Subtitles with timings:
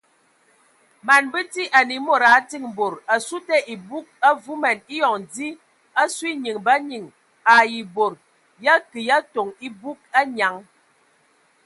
[1.07, 5.47] Man bəti anə a mod a diŋ bad asu te ebug avuman eyɔŋ dzi
[6.01, 7.05] asu enyiŋ ba nyiŋ
[7.53, 8.15] ai bod
[8.65, 10.55] ya kə ya toŋ ebug anyaŋ.